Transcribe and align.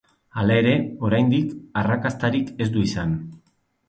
Hala 0.43 0.53
ere, 0.59 0.71
oraindik, 1.09 1.51
arrakastarik 1.81 2.49
ez 2.65 2.69
du 2.77 2.87
izan. 2.89 3.15